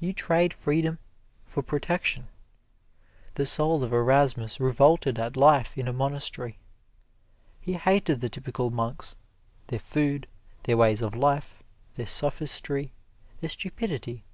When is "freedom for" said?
0.52-1.62